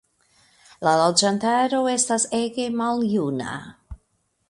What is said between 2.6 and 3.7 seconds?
maljuna.